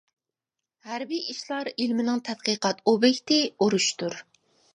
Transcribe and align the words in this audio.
ھەربىي 0.91 1.21
ئىشلار 1.33 1.69
ئىلمىنىڭ 1.73 2.23
تەتقىقات 2.31 2.83
ئوبيېكتى 2.93 3.39
ئۇرۇشتۇر. 3.67 4.19